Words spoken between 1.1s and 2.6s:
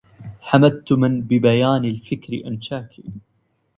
ببيانِ الفكر